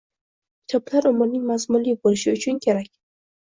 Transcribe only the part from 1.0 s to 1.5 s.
umrning